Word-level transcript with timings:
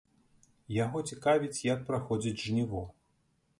Яго 0.77 1.01
цікавіць, 1.11 1.61
як 1.73 1.85
праходзіць 1.91 2.35
жніво. 2.47 2.85